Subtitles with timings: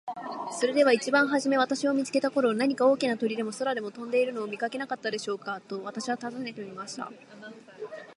[0.59, 7.11] 「それでは一番はじめ私を見つけた頃、何か大きな鳥でも空を飛んでいるのを見かけなかったでしょうか。」と私は尋ねてみました。